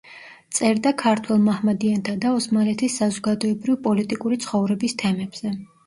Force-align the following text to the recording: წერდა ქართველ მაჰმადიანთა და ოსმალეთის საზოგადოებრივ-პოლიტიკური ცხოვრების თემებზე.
წერდა 0.59 0.93
ქართველ 1.01 1.43
მაჰმადიანთა 1.49 2.17
და 2.25 2.33
ოსმალეთის 2.39 2.99
საზოგადოებრივ-პოლიტიკური 3.05 4.45
ცხოვრების 4.49 5.03
თემებზე. 5.05 5.59